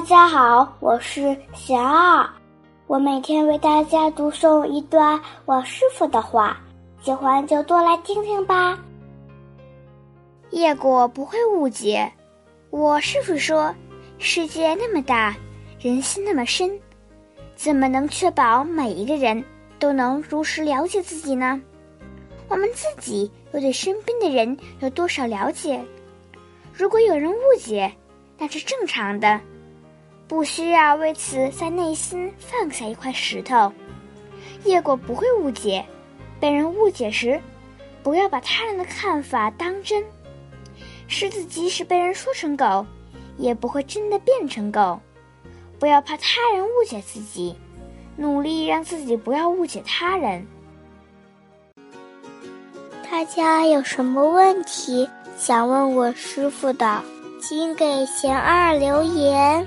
[0.00, 2.26] 大家好，我是贤二，
[2.86, 6.58] 我每天为大家读诵一段我师傅的话，
[7.02, 8.78] 喜欢就多来听听吧。
[10.52, 12.10] 叶果不会误解，
[12.70, 13.74] 我师傅说，
[14.16, 15.36] 世界那么大，
[15.78, 16.80] 人心那么深，
[17.54, 19.44] 怎么能确保每一个人
[19.78, 21.60] 都能如实了解自己呢？
[22.48, 25.78] 我们自己又对身边的人有多少了解？
[26.72, 27.92] 如果有人误解，
[28.38, 29.38] 那是正常的。
[30.30, 33.72] 不需要为此在内心放下一块石头。
[34.62, 35.84] 叶果不会误解，
[36.38, 37.40] 被人误解时，
[38.00, 40.04] 不要把他人的看法当真。
[41.08, 42.86] 狮子即使被人说成狗，
[43.38, 45.00] 也不会真的变成狗。
[45.80, 47.56] 不要怕他人误解自己，
[48.16, 50.46] 努力让自己不要误解他人。
[53.10, 57.02] 大家有什么问题想问我师傅的，
[57.42, 59.66] 请给贤二留言。